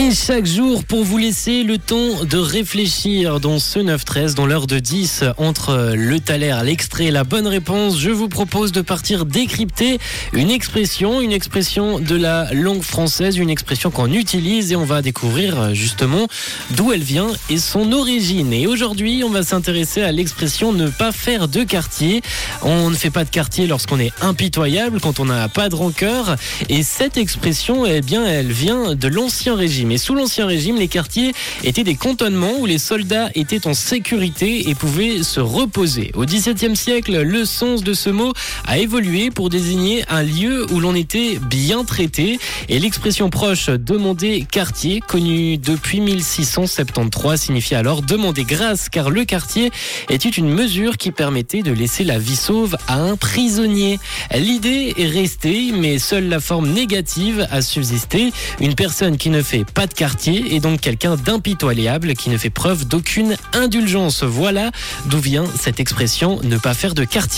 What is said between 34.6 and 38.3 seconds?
et pouvaient se reposer. Au XVIIe siècle, le sens de ce